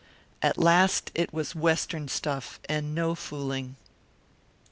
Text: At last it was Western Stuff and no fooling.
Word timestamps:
At 0.41 0.57
last 0.57 1.11
it 1.13 1.31
was 1.31 1.53
Western 1.53 2.07
Stuff 2.07 2.59
and 2.67 2.95
no 2.95 3.13
fooling. 3.13 3.75